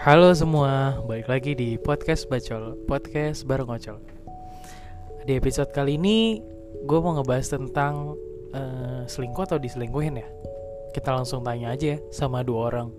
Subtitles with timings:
[0.00, 4.00] Halo semua, balik lagi di podcast Bacol, podcast bareng ngocol.
[5.28, 6.40] Di episode kali ini,
[6.88, 8.16] gue mau ngebahas tentang
[8.56, 10.28] eh, selingkuh atau diselingkuhin ya.
[10.96, 12.96] Kita langsung tanya aja ya sama dua orang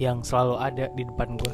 [0.00, 1.52] yang selalu ada di depan gue.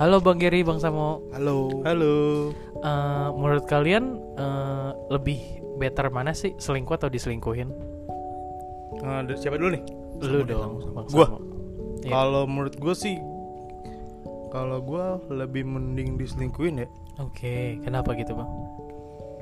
[0.00, 1.28] Halo Bang Geri, Bang Samo.
[1.36, 1.84] Halo.
[1.84, 2.48] Halo.
[2.80, 5.36] Eh, menurut kalian eh, lebih
[5.76, 7.68] better mana sih selingkuh atau diselingkuhin?
[9.04, 9.84] Eh, dari siapa dulu nih?
[10.24, 10.96] Lu dong?
[11.12, 11.44] Samo.
[12.00, 12.14] Iya.
[12.16, 13.20] Kalau menurut gue sih,
[14.48, 16.88] kalau gue lebih mending diselingkuhin ya.
[17.18, 18.48] Oke, kenapa gitu bang?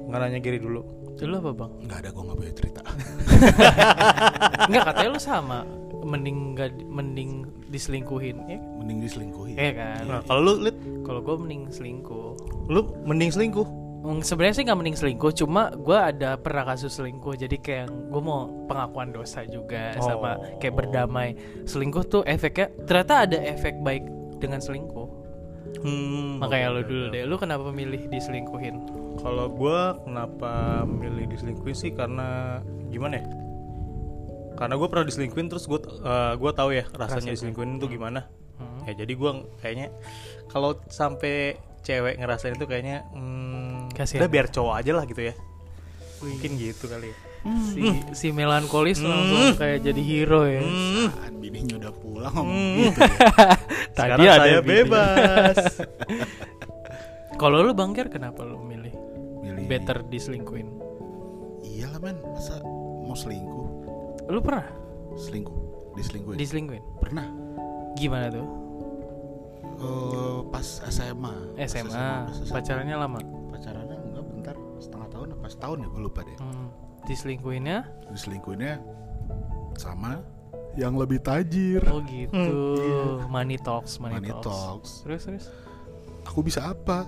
[0.06, 0.80] Nggak nanya Giri dulu.
[1.16, 1.70] Dulu apa bang?
[1.84, 2.80] Nggak ada gue nggak punya cerita.
[4.68, 5.58] Enggak katanya lu sama
[6.06, 7.30] mending nggak mending
[7.66, 9.58] diselingkuhin ya Mending diselingkuhi.
[9.58, 12.30] Iya kan Nah, kalau lu, Lid, kalau gue mending selingkuh
[12.66, 13.66] lu mending selingkuh.
[14.06, 18.22] Hmm, sebenarnya sih nggak mending selingkuh cuma gue ada pernah kasus selingkuh jadi kayak gue
[18.22, 20.62] mau pengakuan dosa juga sama Oh.
[20.62, 21.34] kayak berdamai
[21.66, 24.06] selingkuh tuh efeknya ternyata ada efek baik
[24.38, 25.26] dengan selingkuh
[25.82, 28.86] Hmm, makanya oke, dulu deh lu kenapa milih diselingkuhin
[29.18, 33.24] Kalau gue kenapa milih diselingkuhin sih karena gimana ya?
[34.54, 35.82] Karena gue pernah diselingkuhin terus gue
[36.38, 37.34] gue tahu ya rasanya Rasanya.
[37.34, 38.30] diselingkuhin itu gimana.
[38.56, 38.86] Hmm.
[38.86, 39.90] Ya jadi gue kayaknya
[40.46, 45.34] kalau sampai cewek ngerasain itu kayaknya hmm, udah biar cowok aja lah gitu ya.
[46.22, 47.16] Mungkin gitu kali ya.
[47.64, 51.08] Si si melankolis langsung kayak jadi hero ya Hmm.
[51.08, 52.78] Saat bininya udah pulang ngomong Hmm.
[52.86, 53.18] gitu ya.
[53.96, 54.62] Sekarang ada saya bininya.
[54.64, 55.56] bebas.
[57.40, 58.92] kalau lu bangkir kenapa lu milih
[59.40, 59.64] Milih.
[59.66, 60.68] better diselingkuhin
[61.62, 62.56] Iyalah men, masa
[63.02, 63.66] mau selingkuh?
[64.26, 64.66] lu pernah
[65.14, 65.56] Selingkuh,
[65.94, 66.36] diselingkuhin.
[66.36, 67.26] diselingkuhin Pernah.
[67.94, 68.46] gimana tuh
[69.76, 71.34] Eh, pas SMA.
[71.52, 72.48] Pas SMA, pas SMA.
[72.50, 76.32] pacarannya lama Pacarannya enggak bentar, setengah tahun apa setahun ya gue lupa deh.
[76.34, 76.68] hmm.
[77.06, 77.78] Diselingkuhinnya
[78.10, 78.82] Diselingkuhinnya
[79.74, 80.20] sama
[80.74, 81.80] yang lebih tajir.
[81.86, 84.44] oh gitu money talks money, Money talks.
[84.44, 84.90] talks.
[85.02, 85.46] terus terus
[86.26, 87.06] Aku bisa apa?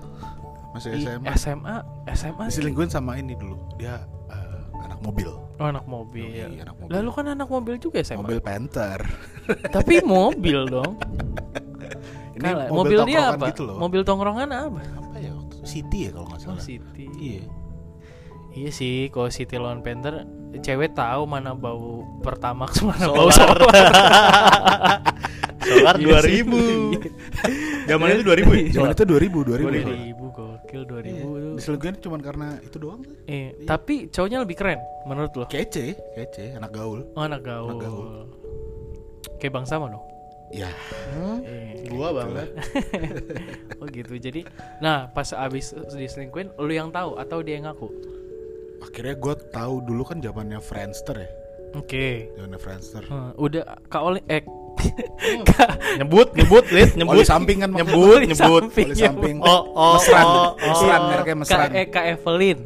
[0.70, 1.26] Masih Di SMA.
[1.34, 1.76] SMA
[2.14, 3.58] SMA Diselingkuhin sama ini dulu.
[3.76, 3.98] Dia
[4.28, 5.26] eh, anak mobil.
[5.28, 6.92] oh, anak mobil Yoi, anak mobil.
[6.94, 9.02] lalu kan anak mobil juga SMA Mobil Panther.
[9.74, 10.94] tapi mobil dong
[12.38, 12.70] Ini Kalah.
[12.70, 13.76] mobil, dia tongkrongan apa Gitu loh.
[13.76, 15.34] mobil tongkrongan apa apa ya?
[15.60, 16.62] City ya kalau nggak oh salah.
[16.62, 17.42] City Iya.
[18.50, 20.24] Iya sih, kalau City Lawn Panther,
[20.56, 23.58] cewek tahu mana bau Pertamax, mana bau Solar.
[23.60, 23.74] solar.
[25.58, 26.40] Solar Iya sih.
[26.42, 26.96] 2000.
[27.90, 28.64] Zaman itu 2000 ya?
[28.74, 30.16] Zaman itu 2000, 2000.
[30.16, 31.22] 2000 gokil 2000 Iya.
[31.22, 31.56] tuh.
[31.56, 33.00] Diselingkuhin cuma karena itu doang.
[33.26, 35.44] Eh, tapi cowoknya lebih keren menurut lo.
[35.46, 37.04] Kece, kece, anak gaul.
[37.12, 37.68] Oh, anak gaul.
[37.70, 38.08] Anak gaul.
[39.36, 40.04] Kayak Bang Sama dong.
[40.48, 40.72] Ya,
[41.44, 42.48] Eh, Gua banget.
[43.76, 44.16] oh gitu.
[44.16, 44.48] Jadi,
[44.80, 47.92] nah pas abis diselingkuhin, lu yang tahu atau dia yang ngaku?
[48.78, 51.30] Akhirnya gue tahu dulu kan zamannya Friendster ya.
[51.74, 52.32] Oke.
[52.34, 53.02] Zamannya Friendster.
[53.04, 54.42] Hmm, udah Kak Oli eh
[55.98, 57.18] Nyebut, nyebut, Lid, nyebut.
[57.18, 57.70] Oli samping kan.
[57.74, 58.62] Nyebut, nyebut.
[58.70, 58.86] samping.
[58.86, 59.36] Oli samping.
[59.42, 60.22] Oh, oh, mesran.
[60.24, 61.06] oh, mesran, oh.
[61.10, 61.68] mereknya Kak, mesran.
[61.74, 62.58] eh, Kak Evelyn.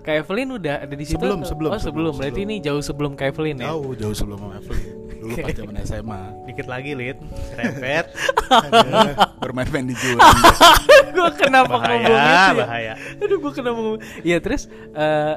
[0.00, 1.20] Kak Evelyn udah ada di situ.
[1.20, 1.84] Sebelum, sebelum, Oh, sebelum.
[1.84, 2.56] sebelum, Berarti sebelum.
[2.56, 3.68] ini jauh sebelum Kak Evelyn ya.
[3.68, 4.88] Jauh, jauh sebelum sama Evelyn.
[5.20, 6.20] Dulu pas zaman SMA.
[6.48, 7.18] Dikit lagi, Lid.
[7.52, 8.06] Repet.
[9.36, 10.16] Bermain-main di jual.
[11.14, 12.56] gue kenapa ngomong itu bahaya, ya?
[12.56, 12.92] bahaya.
[13.20, 14.64] Aduh gue kenapa ngomong Ya terus
[14.96, 15.34] eh,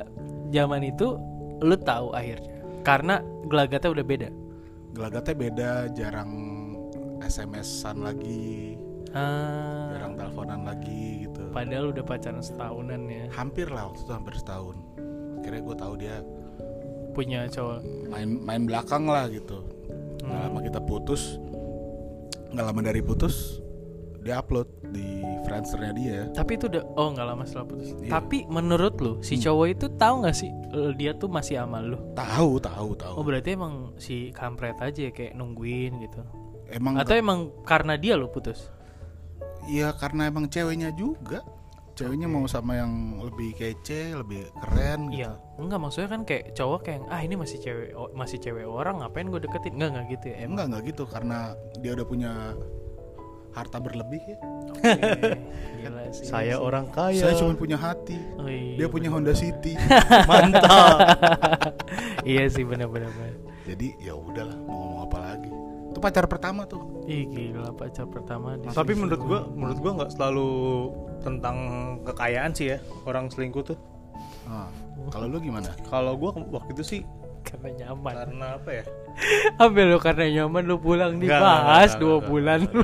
[0.54, 1.18] Zaman itu
[1.66, 2.54] Lu tahu akhirnya
[2.86, 3.20] Karena
[3.50, 4.30] gelagatnya udah beda
[4.94, 6.32] Gelagatnya beda, jarang
[7.24, 8.76] SMS-an lagi,
[9.16, 11.50] ah, jarang teleponan lagi gitu.
[11.56, 14.76] Padahal udah pacaran setahunan ya Hampir lah waktu itu hampir setahun.
[15.40, 16.18] Akhirnya gue tahu dia
[17.16, 17.80] Punya cowok
[18.12, 19.66] main main belakang lah gitu.
[20.24, 20.50] Hmm.
[20.50, 21.36] lama kita putus,
[22.56, 23.60] nggak lama dari putus
[24.24, 26.20] dia upload di Friendsternya dia.
[26.32, 28.12] Tapi itu udah Oh gak lama setelah putus Iya.
[28.16, 30.50] Tapi menurut lu Si cowok itu tahu gak sih
[30.96, 33.14] Dia tuh masih sama lu Tahu, tahu, tahu.
[33.20, 36.24] Oh berarti emang si kampret aja Kayak nungguin gitu
[36.72, 38.72] emang Atau emang karena dia lu putus
[39.64, 41.40] Iya karena emang ceweknya juga.
[41.94, 45.14] Ceweknya mau sama yang lebih kece, lebih keren.
[45.14, 45.30] gitu.
[45.30, 49.30] Iya, enggak maksudnya kan kayak cowok kayak ah ini masih cewek masih cewek orang ngapain
[49.30, 49.78] gue deketin?
[49.78, 50.36] Enggak enggak gitu ya.
[50.42, 50.50] Emang.
[50.58, 51.38] Enggak enggak gitu karena
[51.80, 52.32] dia udah punya
[53.54, 54.38] harta berlebih ya.
[54.74, 54.90] Oke,
[55.86, 56.26] Gila sih.
[56.26, 57.22] Saya orang kaya.
[57.22, 58.18] Saya cuma punya hati.
[58.38, 59.78] Oh, iya, Dia punya Honda City.
[60.30, 60.98] mantap.
[62.30, 63.14] iya sih benar-benar.
[63.14, 63.34] benar.
[63.64, 65.52] Jadi ya udahlah mau ngomong apa lagi.
[65.94, 67.06] Itu pacar pertama tuh.
[67.06, 70.50] Ih gila pacar pertama di Tapi menurut gua, menurut gua nggak selalu
[71.22, 71.58] tentang
[72.04, 73.78] kekayaan sih ya orang selingkuh tuh.
[74.50, 74.68] Nah,
[75.14, 75.72] kalau lu gimana?
[75.88, 77.02] Kalau gua waktu itu sih
[77.54, 78.14] karena nyaman.
[78.18, 78.84] karena apa ya?
[79.62, 82.82] Ambil lu karena nyaman lu pulang dibahas dua enggak, bulan lu.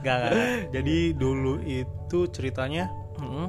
[0.00, 0.32] Gak, gak,
[0.70, 3.46] Jadi dulu itu ceritanya, Mm-mm.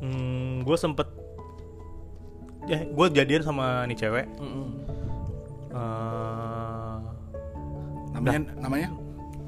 [0.00, 1.08] hmm, gue sempet,
[2.64, 4.26] ya gue jadian sama nih cewek.
[4.38, 4.68] Mm-mm.
[5.68, 6.96] Eh,
[8.14, 8.88] Namanya namanya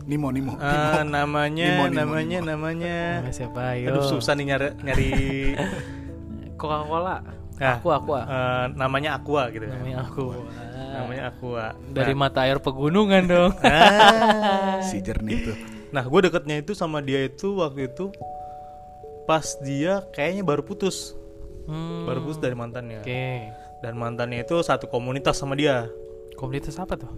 [0.06, 0.54] Nimo Nimo.
[0.56, 2.48] Eh, namanya Nimo, Nimo, namanya Nimo.
[2.50, 5.10] namanya Nama siapa ayo aduh susah nih nyari nyari
[6.60, 7.16] Coca Cola
[7.56, 9.76] Nah, aku aku eh, namanya Aqua gitu kan.
[9.76, 10.24] namanya aku
[10.90, 11.64] namanya Aqua.
[11.92, 13.52] Dari Nah, mata air pegunungan dong.
[13.64, 14.80] Ah.
[14.80, 15.56] Si jernih tuh.
[15.90, 18.08] nah gue deketnya itu sama dia itu waktu itu
[19.24, 21.12] pas dia kayaknya baru putus.
[21.68, 23.04] Hmm, baru putus dari mantannya.
[23.04, 23.24] Oke.
[23.80, 25.84] Dan mantannya itu satu komunitas sama dia.
[26.36, 27.12] Komunitas apa tuh?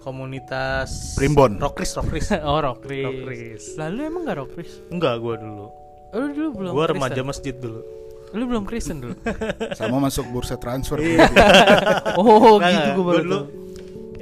[0.00, 1.60] Komunitas Primbon.
[1.60, 3.62] Rockris Rockris oh rockris Rockris.
[3.76, 5.66] lalu emang gak rockris enggak gue dulu.
[6.12, 6.92] Oh, lu dulu belum gue Kristen?
[6.96, 7.80] remaja masjid dulu
[8.32, 9.16] lu belum Kristen dulu?
[9.78, 11.00] Sama masuk bursa transfer.
[11.00, 11.28] Iya.
[12.20, 13.40] oh Enggak, gitu gue Gua baru dulu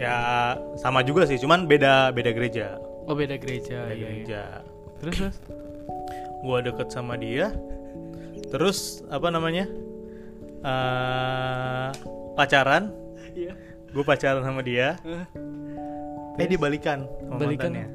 [0.00, 2.80] ya sama juga sih cuman beda beda gereja.
[3.04, 4.08] Oh beda gereja beda iya, iya.
[4.08, 4.42] gereja.
[5.04, 5.36] Terus terus?
[6.46, 7.52] Gue deket sama dia.
[8.48, 9.68] Terus apa namanya?
[10.64, 11.88] Eh
[12.32, 12.88] pacaran.
[13.36, 13.52] Iya.
[13.92, 14.96] Gue pacaran sama dia.
[16.40, 17.68] Eh dia balikan sama balikan.
[17.76, 17.88] mantannya.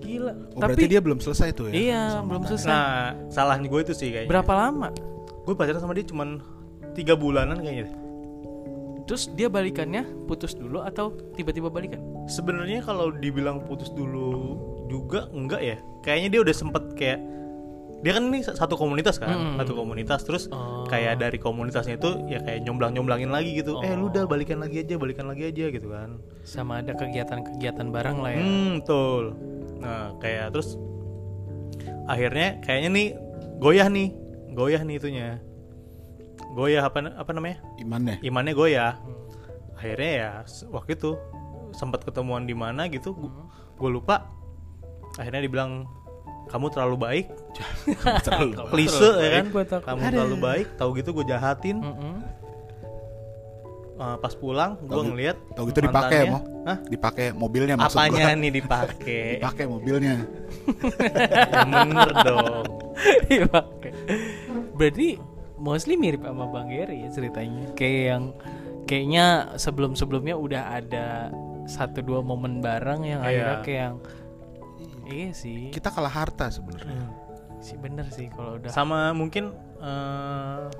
[0.00, 0.32] gila.
[0.56, 1.72] Oh, berarti dia belum selesai tuh ya?
[1.76, 2.72] iya belum selesai.
[2.72, 4.32] Nah salahnya gue itu sih kayaknya.
[4.32, 4.88] Berapa lama
[5.42, 6.38] gue pacaran sama dia cuman
[6.92, 7.94] tiga bulanan kayaknya deh.
[9.02, 14.54] terus dia balikannya putus dulu atau tiba-tiba balikan sebenarnya kalau dibilang putus dulu
[14.86, 17.18] juga enggak ya kayaknya dia udah sempet kayak
[18.00, 19.56] dia kan ini satu komunitas kan Hmm.
[19.58, 20.86] satu komunitas terus Oh.
[20.86, 24.08] kayak dari komunitasnya itu ya kayak nyomblang nyomblangin lagi gitu eh lu Oh.
[24.08, 28.40] udah balikan lagi aja balikan lagi aja gitu kan sama ada kegiatan-kegiatan bareng lah ya
[28.40, 29.24] hmm betul
[29.80, 30.78] nah kayak terus
[32.06, 33.08] akhirnya kayaknya nih
[33.58, 34.08] goyah nih
[34.52, 35.28] goyah nih itunya.
[36.54, 37.62] Goyah apa apa namanya?
[37.78, 38.16] Imannya.
[38.20, 38.94] imannya goyah.
[39.78, 40.30] Akhirnya ya
[40.68, 41.16] waktu itu
[41.72, 43.14] sempat ketemuan di mana gitu
[43.78, 44.28] gue lupa.
[45.16, 45.86] Akhirnya dibilang
[46.50, 47.26] kamu terlalu baik.
[48.26, 48.66] Terlalu.
[48.74, 49.44] klise ya kan?
[49.86, 51.78] Kamu terlalu baik tahu gitu gue jahatin.
[51.78, 52.14] Mm-mm.
[54.00, 56.40] Uh, pas pulang gue Tahu- ngeliat Tahu gitu dipakai mau?
[56.64, 56.80] Hah?
[56.82, 58.40] Dipakai mobilnya maksud apanya gua.
[58.40, 60.16] nih dipakai Dipakai mobilnya.
[61.52, 62.64] yang bener dong
[63.28, 63.92] Iya pakai.
[64.72, 65.08] Berarti
[65.56, 67.68] mostly mirip sama Bang Gary ya ceritanya.
[67.74, 68.24] Kayak yang
[68.84, 71.06] kayaknya sebelum-sebelumnya udah ada
[71.64, 73.28] satu dua momen bareng yang Iya.
[73.28, 73.96] akhirnya kayak yang
[75.06, 75.68] iya sih.
[75.68, 77.04] Kita kalah harta sebenarnya.
[77.60, 78.72] sih bener sih kalau udah.
[78.72, 80.72] sama mungkin uh,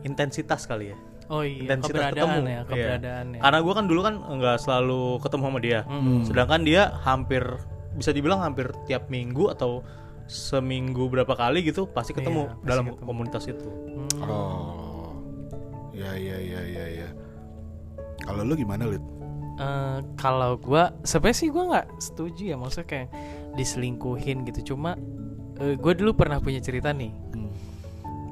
[0.00, 2.62] intensitas kali ya oh iya, intensitas keberadaan ketemu ya, Iya.
[2.64, 3.40] keberadaan ya.
[3.40, 6.20] karena gue kan dulu kan nggak selalu ketemu sama dia Mm.
[6.24, 7.42] sedangkan dia hampir
[7.92, 9.82] bisa dibilang hampir tiap minggu atau
[10.24, 13.04] seminggu berapa kali gitu pasti ketemu Iya, pasti dalam ketemu.
[13.04, 14.22] komunitas itu Hmm.
[14.22, 15.10] Oh.
[15.90, 17.08] Ya ya ya ya ya.
[18.20, 19.02] Kalau lu gimana, Lid?
[19.56, 23.08] Eh, kalau gua sebenarnya sih gua nggak setuju ya maksudnya kayak
[23.54, 24.94] diselingkuhin gitu cuma
[25.56, 27.50] eh, gua dulu pernah punya cerita nih Hmm.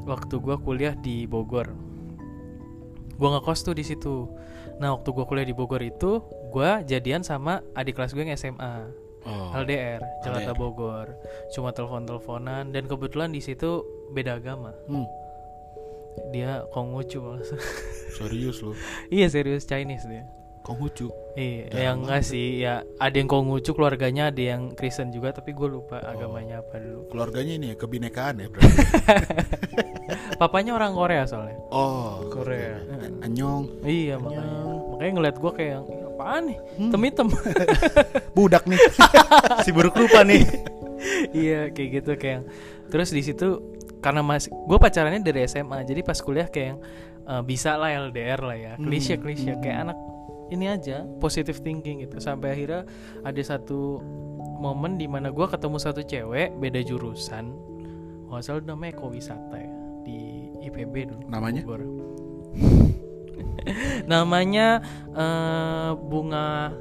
[0.04, 1.66] waktu gua kuliah di Bogor
[3.16, 4.28] gua ngekos tuh di situ
[4.76, 9.04] nah waktu gua kuliah di Bogor itu gua jadian sama adik kelas gue yang SMA
[9.26, 9.50] Oh.
[9.58, 10.54] LDR Jakarta LDR.
[10.54, 11.06] Bogor
[11.50, 13.82] cuma telepon teleponan dan kebetulan di situ
[14.14, 15.02] beda agama Hmm.
[16.30, 17.42] dia Konghucu.
[18.14, 18.78] Serius lu.
[19.10, 20.22] iya serius Chinese dia
[20.66, 21.06] Konghucu.
[21.32, 25.68] Iya, yang enggak sih ya ada yang Konghucu keluarganya ada yang Kristen juga tapi gue
[25.70, 26.10] lupa Oh.
[26.10, 27.06] agamanya apa dulu.
[27.06, 28.74] Keluarganya ini ya kebinekaan ya berarti.
[30.36, 31.56] Papanya orang Korea soalnya.
[31.68, 33.82] oh, Korea A- Anyong.
[33.82, 34.58] Iya makanya.
[34.90, 36.58] Makanya ngeliat gue kayak yang "Ih, apaan nih?
[36.58, 36.82] Hmm.
[36.84, 37.26] Hitam-hitam.
[38.36, 38.80] Budak nih.
[39.64, 40.42] si buruk rupa nih
[41.30, 42.48] iya kayak gitu kayak
[42.88, 43.60] terus di situ
[43.98, 46.78] karena masih gue pacarannya dari SMA jadi pas kuliah kayak yang
[47.22, 48.86] eh, bisa lah LDR lah ya Hmm.
[48.86, 49.98] klise klise kayak anak
[50.48, 52.86] ini aja positive thinking gitu sampai akhirnya
[53.20, 53.98] ada satu
[54.56, 57.50] momen di mana gue ketemu satu cewek beda jurusan
[58.26, 59.70] oh salah namanya Eko Wisata ya
[60.02, 60.18] di
[60.62, 61.62] IPB dulu Namanya?
[61.62, 61.82] Bogor.
[64.06, 64.80] namanya
[65.12, 66.72] eh, bunga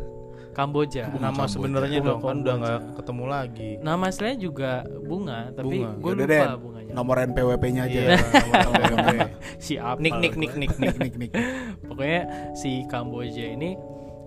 [0.54, 1.52] Kamboja Bunga nama Kamboja.
[1.52, 4.72] sebenarnya Bunga dong kan udah nggak ketemu lagi Nama aslinya juga
[5.04, 5.92] bunga, tapi Bunga.
[6.00, 6.94] gue lupa deh, bunganya.
[6.96, 8.00] Nomor NPWP-nya aja.
[8.00, 8.16] Iya,
[8.64, 9.20] nomor NPWP.
[9.66, 9.98] si apa?
[9.98, 11.32] nik nik nik nik nik nik nik.
[11.88, 12.22] Pokoknya
[12.54, 13.74] si Kamboja ini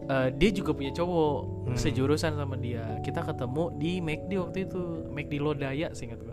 [0.04, 1.76] eh, dia juga punya cowok Hmm.
[1.76, 2.80] sejurusan sama dia.
[3.00, 6.32] Kita ketemu di McD waktu itu, McD Lodaya seingat gue.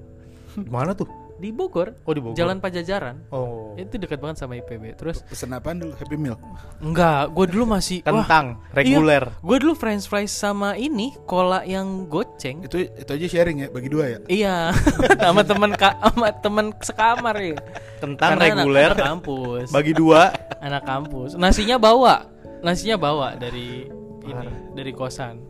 [0.71, 1.03] mana tuh
[1.35, 3.27] Di Bogor, oh di Bogor Jalan Pajajaran.
[3.35, 4.95] oh Itu dekat banget sama IPB.
[4.95, 5.91] Terus Pesen apaan dulu?
[5.99, 6.39] Happy Meal.
[6.79, 12.63] enggak, gue dulu masih kentang reguler Gue dulu french fries sama ini cola yang goceng.
[12.63, 14.19] Itu itu aja sharing ya, bagi dua ya.
[14.31, 14.55] Iya,
[15.27, 17.57] sama temen ka, sama temen sekamar ya.
[17.99, 19.67] kentang Karena reguler anak kampus.
[19.71, 20.21] bagi dua
[20.59, 22.27] anak kampus nasinya bawa
[22.61, 23.87] nasinya bawa dari
[24.25, 25.41] ini dari kosan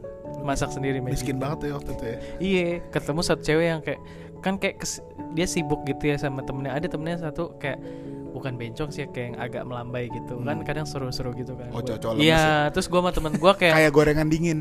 [0.46, 1.01] masak sendiri.
[1.01, 2.18] Miskin banget ya waktu itu ya.
[2.38, 4.01] iya ketemu satu cewek yang kayak
[4.46, 5.02] kan kayak kes-
[5.34, 6.78] dia sibuk gitu ya sama temennya.
[6.78, 7.82] Ada temennya satu kayak
[8.30, 10.38] bukan bencong sih kayak yang agak melambai gitu.
[10.44, 11.72] Kan kadang seru-seru gitu kan.
[11.72, 11.80] Hmm.
[11.80, 14.60] Oh, lemes iya terus gue sama temen gue kayak Kayak gorengan dingin.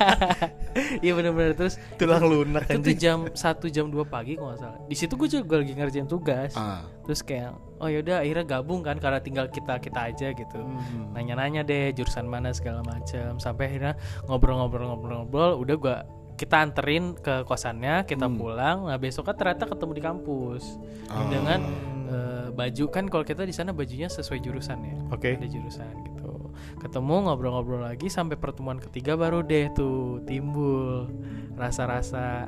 [1.04, 1.52] iya bener-bener.
[1.54, 2.98] Terus tulang lunak itu tuh anjing.
[2.98, 4.80] jam satu jam 2 pagi kalau nggak salah.
[4.88, 6.52] Di situ gue juga lagi ngerjain tugas.
[6.56, 6.82] Ah.
[7.06, 10.58] terus kayak oh yaudah akhirnya gabung kan karena tinggal kita kita aja gitu.
[10.58, 11.14] Hmm.
[11.14, 13.94] nanya-nanya deh jurusan mana segala macam sampai akhirnya
[14.26, 15.96] ngobrol-ngobrol-ngobrol-ngobrol udah gua
[16.36, 18.36] kita anterin ke kosannya kita Hmm.
[18.36, 20.62] pulang nah besoknya ternyata ketemu di kampus
[21.08, 21.26] Oh.
[21.26, 21.60] dengan
[22.06, 25.34] eh, baju kan kalau kita di sana bajunya sesuai jurusan ya Oke.
[25.34, 31.08] ada jurusan gitu ketemu ngobrol-ngobrol lagi sampai pertemuan ketiga baru deh tuh timbul
[31.56, 32.46] rasa-rasa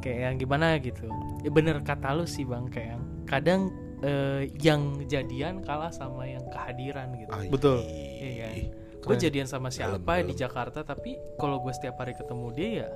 [0.00, 1.06] kayak yang gimana gitu
[1.40, 3.60] ya bener kata lu sih bang kayak yang kadang
[4.00, 7.48] eh, yang jadian kalah sama yang kehadiran gitu Ai.
[7.48, 7.84] Betul.
[7.84, 8.54] Iya kan?
[9.00, 10.36] Gue jadian sama siapa Dalam, di.
[10.36, 12.88] Jakarta tapi kalau gue setiap hari ketemu dia ya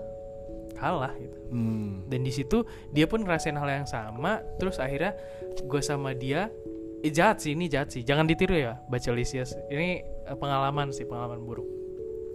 [0.84, 1.38] kalah gitu.
[1.48, 2.04] Hmm.
[2.12, 5.16] Dan di situ dia pun ngerasain hal yang sama, terus akhirnya
[5.56, 6.52] gue sama dia
[7.00, 8.04] eh, jahat sih ini jahat sih.
[8.04, 9.56] Jangan ditiru ya, baca Lisias.
[9.72, 9.88] Ini
[10.28, 11.64] eh, pengalaman sih, pengalaman buruk.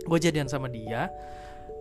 [0.10, 1.14] Gue jadian sama dia.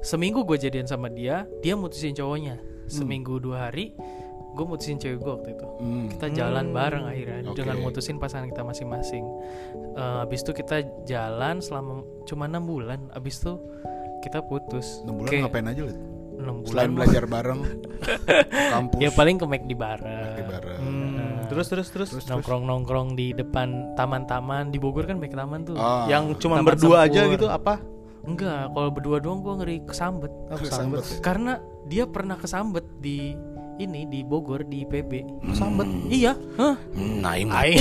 [0.04, 2.60] Seminggu gue jadian sama dia, dia mutusin cowoknya.
[2.86, 3.96] Seminggu dua hari,
[4.56, 6.06] gue mutusin cewek gue waktu itu Hmm.
[6.10, 7.62] kita jalan bareng akhirnya Oke.
[7.62, 9.24] dengan mutusin pasangan kita masing-masing.
[9.94, 13.10] Eh, abis itu kita jalan selama cuma enam bulan.
[13.14, 13.58] Abis itu
[14.22, 15.02] kita putus.
[15.06, 15.94] Enam bulan Kayak ngapain aja lu?
[16.38, 16.70] Enam bulan.
[16.70, 17.60] Selain belajar bareng
[18.72, 18.98] kampus.
[18.98, 20.32] Ya paling ke McD bareng.
[20.32, 20.78] di bareng.
[20.78, 21.16] Hmm,
[21.46, 25.74] terus terus terus, Terus, Nongkrong-nongkrong di depan taman-taman di Bogor kan baik taman tuh.
[25.74, 27.34] Ah, yang cuma berdua aja Sempur.
[27.34, 27.82] gitu apa
[28.20, 30.28] Enggak, kalau berdua doang gue ngeri kesambet.
[30.48, 31.04] Aku kesambet sambet.
[31.08, 31.16] ya?
[31.18, 31.52] Karena
[31.84, 33.32] dia pernah kesambet di
[33.78, 35.24] ini di Bogor di PB.
[35.50, 36.76] sambet Iya, hah?
[36.92, 37.78] Hmm, Naim Aing.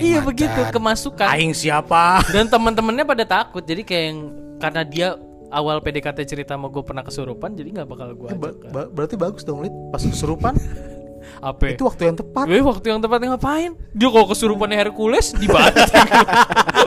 [0.00, 1.28] iya begitu kemasukan.
[1.28, 4.18] aing siapa dan teman-temannya pada takut jadi kayak yang
[4.56, 5.08] karena dia
[5.54, 8.70] awal PDKT cerita sama gue pernah kesurupan jadi nggak bakal gue Eh, ba- ajak kan.
[8.70, 9.72] ba- berarti bagus dong lid.
[9.88, 10.54] Pas kesurupan
[11.40, 11.62] apa?
[11.70, 12.44] itu waktu yang tepat.
[12.44, 13.72] Gue waktu yang tepat ngapain?
[13.90, 15.86] Dia kalau kesurupannya Hercules dibanting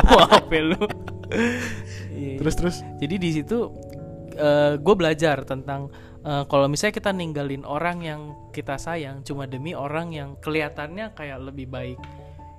[0.06, 0.82] maaf ya lu?
[2.38, 2.78] Terus terus.
[2.98, 3.72] Jadi di situ
[4.78, 5.90] gue belajar tentang
[6.22, 8.22] eh, kalau misalnya kita ninggalin orang yang
[8.52, 11.98] kita sayang cuma demi orang yang kelihatannya kayak lebih baik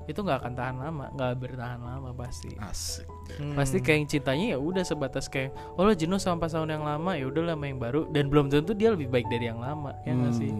[0.08, 2.56] itu nggak akan tahan lama nggak bertahan lama pasti.
[2.56, 3.04] Asik.
[3.52, 7.12] pasti kayak yang cintanya ya udah sebatas kayak oh lo jenuh sama pasangan yang lama
[7.12, 8.08] ya udah sama yang baru.
[8.08, 10.50] Dan belum tentu dia lebih baik dari yang lama ya nggak sih?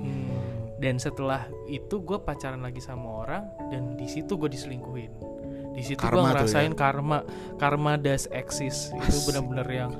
[0.78, 5.10] Dan setelah itu gue pacaran lagi sama orang dan di situ gue diselingkuhin.
[5.74, 6.78] Di situ gue tuh ngerasain ya?
[6.78, 7.24] karma
[7.56, 8.94] karma does exist.
[8.94, 9.32] Itu Asik.
[9.32, 9.90] bener-bener yang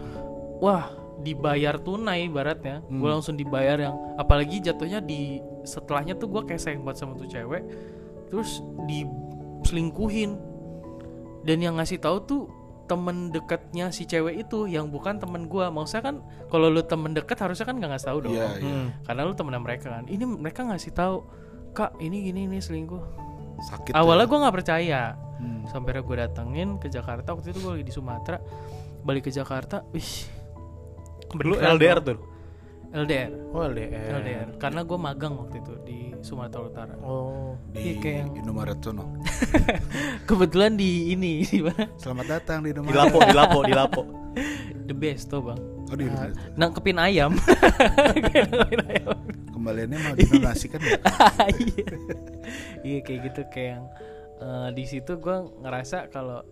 [0.63, 2.85] wah dibayar tunai ibaratnya.
[2.87, 3.01] Hmm.
[3.03, 7.27] gue langsung dibayar yang apalagi jatuhnya di setelahnya tuh gue kayak sayang banget sama tuh
[7.27, 7.65] cewek.
[8.29, 8.61] Terus
[9.69, 10.41] diselingkuhin
[11.45, 12.43] dan yang ngasih tahu tuh
[12.89, 16.17] temen dekatnya si cewek itu yang bukan temen gua maksudnya kan
[16.49, 18.65] kalau lu temen dekat harusnya kan nggak ngasih tahu dong Iya, iya.
[18.65, 18.89] Hmm.
[19.05, 21.29] karena lu temenan mereka kan ini mereka ngasih tahu
[21.71, 23.05] kak ini gini ini selingkuh
[23.61, 23.93] Sakit.
[23.93, 24.31] awalnya ya.
[24.33, 25.03] gua nggak percaya
[25.39, 25.63] Hmm.
[25.71, 28.43] sampai gue datengin ke Jakarta waktu itu gue lagi di Sumatera
[29.07, 30.27] balik ke Jakarta wih
[31.39, 32.19] lu LDR tuh
[32.89, 36.95] LDR oh LDR LDR karena gue magang waktu itu di Sumatera Utara.
[36.99, 37.55] Oh.
[37.71, 39.07] Iya, di kayak yang- Indomaret sono.
[40.29, 41.87] kebetulan di ini di mana?
[41.95, 42.97] Selamat datang di di Indomaret.
[42.99, 44.03] lapo di lapo di lapo.
[44.89, 45.61] The best tuh bang.
[45.87, 46.35] Oh, di Indomaret.
[46.59, 47.33] nangkepin ayam.
[48.09, 49.15] Nangkepin ayam.
[49.55, 50.99] Kembaliannya mau didonasikan ya?
[51.55, 51.87] iya.
[52.83, 53.85] Iya kayak gitu kayak yang
[54.39, 56.43] eh, di situ gue ngerasa kalau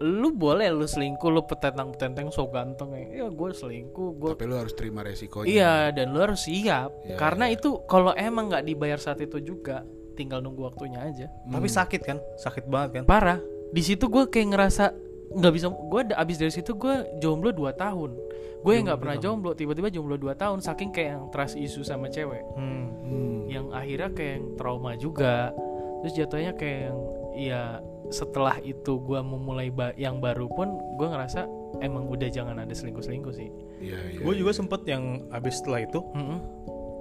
[0.00, 4.48] lu boleh lu selingkuh lu petentang petenteng so ganteng ya, ya gue selingkuh gue Tapi
[4.48, 5.44] lu harus terima resikonya.
[5.44, 6.88] iya dan lu harus siap.
[7.04, 7.60] Iya, karena iya.
[7.60, 9.84] itu kalau emang nggak dibayar saat itu juga
[10.16, 11.28] tinggal nunggu waktunya aja.
[11.28, 12.16] Tapi sakit kan?
[12.40, 13.04] Sakit banget kan?
[13.04, 13.38] Parah.
[13.76, 14.84] Di situ gue kayak ngerasa
[15.30, 18.10] nggak bisa gue abis dari situ gue jomblo 2 tahun.
[18.64, 22.08] Gue yang nggak pernah jomblo tiba-tiba jomblo 2 tahun saking kayak yang trust isu sama
[22.08, 22.40] cewek.
[22.56, 22.88] Hmm.
[23.04, 23.38] Hmm.
[23.50, 25.52] yang akhirnya kayak yang trauma juga.
[26.00, 26.98] Terus jatuhnya kayak yang
[27.36, 27.62] ya
[28.10, 31.46] setelah itu gua memulai ba- yang baru pun gua ngerasa
[31.78, 33.48] emang udah jangan ada selingkuh selingkuh sih
[33.80, 34.20] Iya, iya.
[34.20, 36.38] gue juga sempet yang abis setelah itu Mm-mm.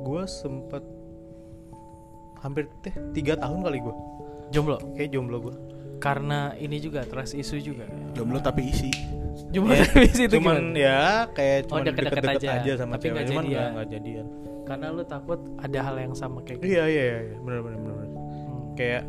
[0.02, 0.80] gue sempet
[2.40, 3.96] hampir teh tiga tahun kali gue
[4.50, 5.56] jomblo kayak jomblo gue
[6.00, 8.88] karena ini juga trust isu juga jomblo tapi isi.
[9.52, 10.80] jomblo Ya, dari situ cuman gimana?
[10.80, 13.52] ya kayak Oh, cuman deket-deket deket-deket aja, aja, sama tapi cewek nggak cuman jadian.
[13.52, 14.26] nggak nggak jadian
[14.64, 17.80] karena lu takut ada hal yang sama kayak gitu iya iya iya iya, bener bener
[17.82, 18.10] bener bener.
[18.16, 18.62] Hmm.
[18.74, 19.02] kayak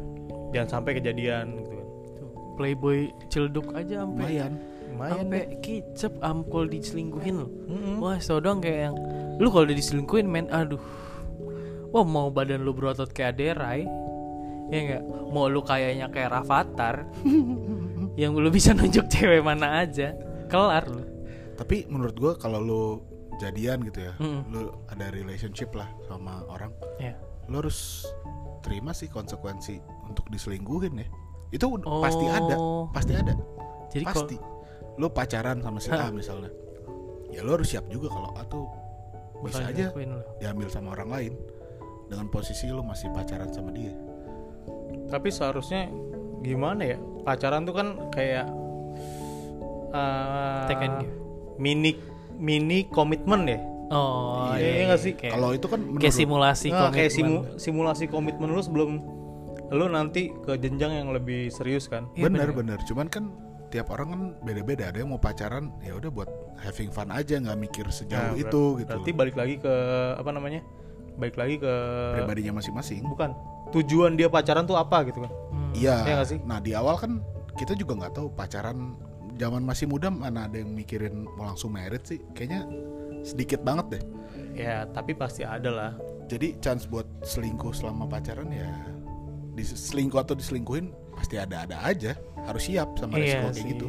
[0.50, 1.69] jangan sampai kejadian gitu
[2.60, 4.52] playboy cilduk aja sampai Lumayan.
[4.92, 7.96] lumayan sampai kicep ampul diselingkuhin lo Mm-mm.
[7.96, 8.96] Wah, so dong kayak yang
[9.40, 10.76] lu kalau udah diselingkuhin men, aduh.
[11.88, 13.88] Wah, mau badan lu berotot kayak Aderai.
[14.68, 15.02] Ya enggak?
[15.26, 17.08] Mau lu kayaknya kayak Rafathar.
[18.20, 20.12] yang lu bisa nunjuk cewek mana aja.
[20.46, 21.02] Kelar lu.
[21.56, 22.82] Tapi menurut gua kalau lu
[23.36, 24.42] jadian gitu ya, Mm-mm.
[24.52, 27.16] lu ada relationship lah sama orang, Ya.
[27.48, 28.04] lu harus
[28.60, 31.08] terima sih konsekuensi untuk diselingkuhin ya.
[31.50, 31.98] Itu Oh.
[31.98, 32.56] pasti ada,
[32.90, 33.34] pasti ada.
[33.88, 34.36] Jadi pasti.
[34.96, 36.50] Lo pacaran sama si A misalnya.
[37.28, 38.66] Ya lo harus siap juga kalau A tuh
[39.40, 39.84] bisa bakal aja
[40.36, 41.32] diambil sama orang lain
[42.06, 43.94] dengan posisi lo masih pacaran sama dia.
[45.06, 45.88] Tapi seharusnya
[46.40, 46.98] gimana ya?
[47.20, 48.46] Pacaran tuh kan kayak
[49.90, 51.14] eh, Take and give.
[51.56, 51.90] mini
[52.36, 53.58] mini komitmen ya.
[53.90, 55.12] Oh, Iya, iya nggak sih?
[55.14, 57.10] Kayak, Kalau itu kan menurut kayak simulasi Nah, kayak komitmen.
[57.10, 58.90] simu- simulasi komitmen lu sebelum
[59.70, 62.10] lu nanti ke jenjang yang lebih serius kan.
[62.12, 62.76] Iya, bener bener.
[62.76, 63.30] bener cuman kan
[63.68, 66.26] tiap orang kan beda-beda ada yang mau pacaran ya udah buat
[66.58, 69.74] having fun aja nggak mikir sejauh Nah, ber- itu gitu Berarti balik lagi ke
[70.12, 70.60] apa namanya?
[71.14, 71.74] Balik lagi ke
[72.12, 73.30] pribadinya masing-masing bukan
[73.70, 75.30] tujuan dia pacaran tuh apa gitu kan?
[75.48, 75.70] Hmm.
[75.72, 76.38] iya Iya nggak sih?
[76.42, 77.22] nah di awal kan
[77.52, 78.98] kita juga nggak tahu pacaran
[79.36, 82.66] zaman masih muda mana ada yang mikirin mau langsung merit sih kayaknya
[83.22, 84.02] sedikit banget deh
[84.52, 85.92] Ya, tapi pasti ada lah.
[86.26, 88.66] jadi chance buat selingkuh selama pacaran ya
[89.54, 92.16] diselingkuh atau diselingkuhin pasti ada-ada aja
[92.46, 93.66] harus siap sama Iya resiko kayak sih.
[93.76, 93.88] gitu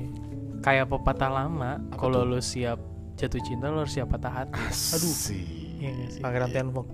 [0.62, 2.78] Kayak pepatah lama, kalau lu siap
[3.18, 4.62] jatuh cinta lu harus siap patah hati.
[4.94, 5.14] aduh
[5.82, 6.22] Iya sih?
[6.22, 6.86] Pangeran Tianfeng.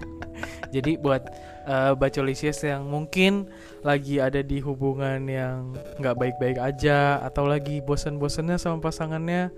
[0.74, 1.26] Jadi buat
[1.66, 3.50] eh, bacolisius yang mungkin
[3.82, 9.50] lagi ada di hubungan yang nggak baik-baik aja atau lagi bosan-bosannya sama pasangannya,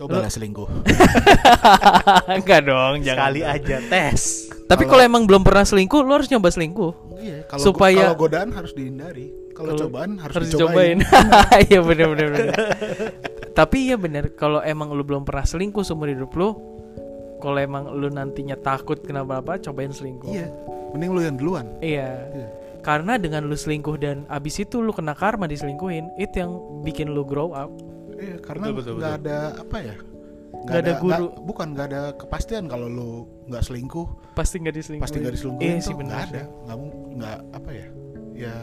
[0.00, 0.64] cobalah selingkuh
[2.40, 4.45] enggak dong, Sekali aja tes.
[4.66, 6.92] Tapi kalau emang belum pernah selingkuh, lu harus nyoba selingkuh.
[7.22, 9.46] Iya, kalau Supaya- kalau godaan harus dihindari.
[9.56, 11.00] Kalau cobaan harus, harus dicobain.
[11.72, 12.54] Iya bener bener bener.
[13.56, 16.52] Tapi iya bener kalau emang lu belum pernah selingkuh seumur hidup lu,
[17.40, 20.28] kalau emang lu nantinya takut kenapa-apa, cobain selingkuh.
[20.28, 20.52] Iya,
[20.92, 21.66] mending lu yang duluan.
[21.80, 22.10] Iya.
[22.36, 22.48] Iya.
[22.84, 26.52] Karena dengan lu selingkuh dan abis itu lu kena karma diselingkuhin, itu yang
[26.84, 27.72] bikin lu grow up.
[28.16, 29.96] Iya, karena Betul, betul, nggak ada apa ya?
[30.66, 31.06] Nggak ada guru.
[31.08, 33.10] nggak- bukan nggak ada kepastian kalau lu
[33.46, 35.04] nggak selingkuh, Pasti nggak diselingkuhin.
[35.04, 35.64] pasti nggak diselingkuhin.
[35.64, 36.10] Iya tuh sih bener.
[36.10, 36.76] nggak ada, nggak
[37.14, 37.86] nggak apa ya?
[38.34, 38.54] Ya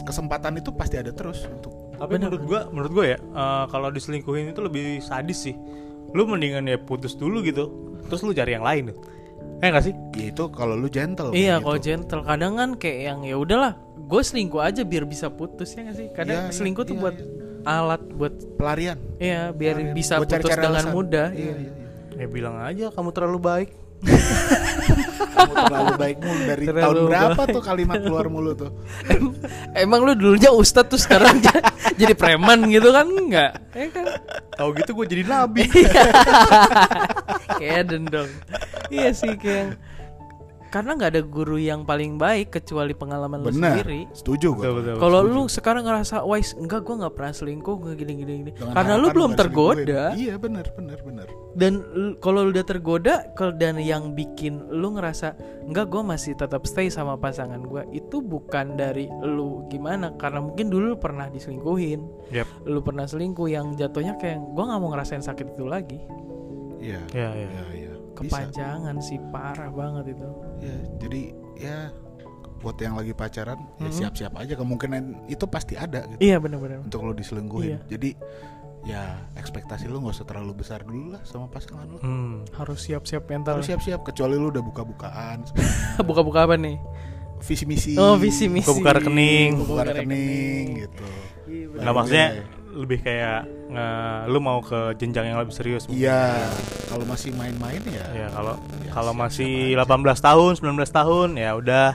[0.00, 4.48] kesempatan itu pasti ada terus untuk Tapi menurut gua, menurut gua ya, eh, kalau diselingkuhin
[4.48, 5.56] itu lebih sadis sih.
[6.08, 7.68] Lu mendingan ya putus dulu gitu,
[8.06, 8.98] terus lu cari yang lain tuh.
[9.58, 9.94] Eh nggak sih?
[10.14, 11.30] ya itu kalau lu gentle.
[11.30, 11.90] Iya, kalau gitu.
[11.90, 15.96] gentle kadang kan kayak yang ya udahlah, gue selingkuh aja biar bisa putus ya nggak
[15.96, 16.06] sih?
[16.12, 17.26] Kadang Iya, iya, selingkuh tuh iya, buat iya.
[17.62, 18.98] Alat buat pelarian.
[19.16, 19.94] Iya, biar Pelarian.
[19.94, 20.92] bisa Buat putus cari-cari dengan alasan.
[20.92, 21.26] mudah.
[21.30, 21.54] Iya, Iya.
[21.56, 21.86] iya, iya.
[22.16, 23.70] Ya bilang aja kamu terlalu baik.
[25.28, 27.50] Kamu terlalu baik mulu dari Terlalu tahun berapa baik.
[27.52, 28.70] tuh kalimat keluar mulu tuh?
[29.72, 31.38] Emang lu dulunya ustadz tuh sekarang
[32.00, 33.06] jadi preman gitu kan?
[33.06, 33.52] Enggak.
[33.70, 34.06] Ya kan?
[34.52, 35.66] Tahu gitu gue jadi nabi.
[37.58, 38.30] kayak dendong.
[38.88, 39.78] Iya sih kayak
[40.68, 43.80] karena nggak ada guru yang paling baik kecuali pengalaman lu Benar.
[43.80, 44.00] sendiri.
[44.12, 44.62] Setuju gua.
[44.68, 44.96] Betul, betul.
[45.00, 48.50] Kalau lu sekarang ngerasa wise enggak gua nggak pernah selingkuh gue gini gini gini.
[48.52, 50.02] Dengan Karena lu belum nggak tergoda.
[50.12, 51.26] Iya, benar, benar, benar.
[51.58, 51.82] dan
[52.22, 55.34] kalau lu udah tergoda kalau dan yang bikin lu ngerasa
[55.66, 60.70] enggak gue masih tetap stay sama pasangan gue itu bukan dari lu gimana karena mungkin
[60.70, 62.46] dulu lu pernah diselingkuhin Yap.
[62.62, 65.98] lu pernah selingkuh yang jatuhnya kayak gue nggak mau ngerasain sakit itu lagi
[66.78, 67.02] Iya.
[67.10, 67.48] Ya, ya.
[67.74, 67.87] Iya,
[68.18, 68.24] iya.
[68.24, 68.34] Bisa.
[68.34, 70.28] kepanjangan sih parah banget itu
[70.58, 71.20] Ya, jadi
[71.56, 71.78] ya
[72.58, 73.94] buat yang lagi pacaran ya Mhm.
[73.94, 77.70] siap-siap aja kemungkinan itu pasti ada gitu iya benar-benar untuk lo diselingkuhin.
[77.70, 77.78] Iya.
[77.88, 78.10] Jadi
[78.84, 79.02] ya
[79.34, 81.98] ekspektasi lo nggak usah terlalu besar dulu lah sama pasangan lo.
[81.98, 82.42] Hmm.
[82.52, 85.38] harus siap-siap mental Harus siap-siap kecuali lo udah buka-bukaan
[86.08, 86.78] buka-buka apa nih
[87.38, 87.94] visi misi.
[87.94, 89.50] oh visi misi Buka-buka rekening.
[89.60, 91.06] buka rekening gitu.
[91.46, 91.66] Iya.
[91.78, 92.26] Nggak maksudnya
[92.72, 95.84] lebih kayak nge- lu mau ke jenjang yang lebih serius.
[95.84, 96.00] mungkin.
[96.00, 96.48] Iya,
[96.86, 98.04] kalau masih main-main ya.
[98.16, 99.84] Ya kalau Ya, kalau masih aja.
[99.84, 101.86] 18 tahun, 19 tahun ya udah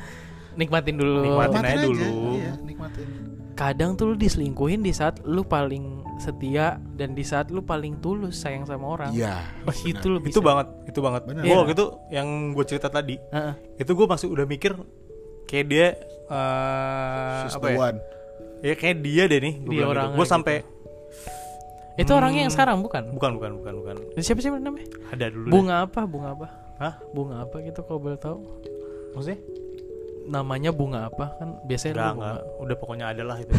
[0.53, 1.49] nikmatin dulu Nikmatin.
[1.49, 2.13] nikmatin aja aja dulu.
[2.35, 3.07] Iya, nikmatin.
[3.53, 8.33] kadang tuh lu diselingkuhin di saat lu paling setia dan di saat lu paling tulus
[8.35, 9.45] sayang sama orang Iya.
[9.61, 11.21] Pas itu lu bisa itu banget, itu banget.
[11.23, 11.41] Bener.
[11.41, 11.57] Gua Iya.
[11.59, 13.53] waktu itu yang gue cerita tadi, Heeh.
[13.77, 14.73] itu gue masih udah mikir
[15.43, 15.87] kayak dia
[16.27, 17.79] eh, She's apa the ya?
[17.79, 17.97] one.
[18.61, 19.53] Ya kayak dia deh nih.
[19.61, 20.33] Dia orangnya Gue gitu.
[20.33, 20.55] sampai
[21.95, 23.95] itu orangnya yang sekarang bukan bukan bukan bukan bukan.
[24.17, 25.45] siapa siapa namanya Ada dulu.
[25.45, 25.51] deh.
[25.51, 26.93] bunga apa bunga apa Hah?
[27.07, 28.41] bunga apa gitu kalau boleh tahu
[29.11, 29.39] Maksudnya?
[30.25, 32.43] namanya bunga apa kan biasanya Enggak, bunga enggak.
[32.57, 33.51] Udah pokoknya ada lah itu.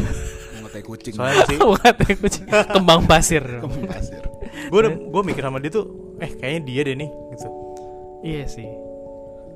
[0.51, 1.13] Bunga tai kucing.
[1.13, 2.45] Soalnya sih bunga teh kucing.
[2.67, 4.23] kembang pasir Kembang pasir.
[4.65, 5.85] gue udah gue mikir sama dia tuh
[6.17, 7.47] eh kayaknya dia deh nih gitu.
[8.21, 8.65] iya sih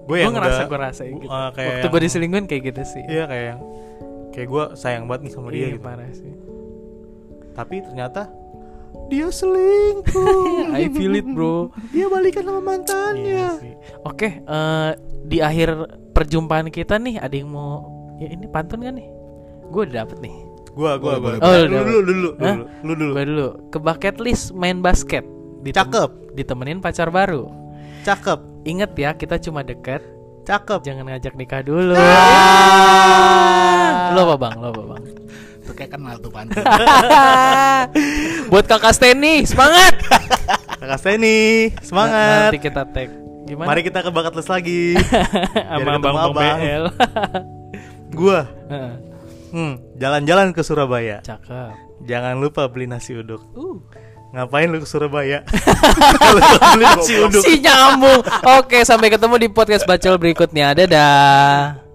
[0.05, 2.81] Gue yang ngerasa udah- gue rasain gitu eh, kayak waktu yang- gue diselingkuhin kayak gitu
[2.87, 3.59] sih Iya kayak yang
[4.29, 5.83] kayak gue sayang banget nih sama dia Iya, gitu.
[5.83, 6.33] parah sih
[7.51, 8.21] Tapi ternyata
[9.07, 10.71] dia selingkuh.
[10.77, 13.45] I feel it bro dia balikan sama Iya mantannya.
[13.57, 13.73] sih.
[14.01, 14.89] Oke, eh,
[15.23, 15.69] di akhir
[16.11, 17.85] perjumpaan kita nih ada yang mau
[18.17, 19.07] ya ini pantun kan nih?
[19.69, 20.33] Gue udah dapet nih.
[20.69, 21.29] Gua gua gua.
[21.37, 23.11] Oh, lu dulu dulu dulu lu dulu.
[23.11, 25.21] Gue dulu ke bucket list main basket.
[25.59, 26.09] Ditem- Cakep.
[26.33, 27.49] Ditemenin pacar baru.
[28.01, 28.39] Cakep.
[28.63, 30.01] Ingat ya, kita cuma deket.
[30.41, 30.81] cakep.
[30.81, 31.93] Jangan ngajak nikah dulu.
[31.93, 32.09] Ah.
[34.15, 34.55] Lo apa bang?
[34.57, 35.03] Lo apa bang?
[35.79, 36.59] Kayak kenal tuh pantun.
[38.51, 39.95] Buat kakak Steny, semangat!
[40.75, 42.51] Kakak Steny, semangat.
[42.51, 43.07] Nanti kita tag.
[43.47, 43.67] Gimana?
[43.71, 44.83] Mari kita ke bakat les lagi.
[45.71, 46.35] sama ketemu bang bang abang.
[46.35, 46.85] BL.
[48.19, 48.93] Gua, Heeh,
[49.55, 51.23] hmm, jalan-jalan ke Surabaya.
[51.23, 51.71] Cakep.
[52.03, 53.39] Jangan lupa beli nasi uduk.
[53.55, 53.79] Uh.
[54.35, 55.47] Ngapain lu ke Surabaya?
[55.47, 57.39] Kalau lu beli nasi uduk.
[57.39, 58.19] Si nyambung.
[58.59, 60.75] Oke, sampai ketemu di podcast bacol berikutnya.
[60.75, 61.88] Dadah.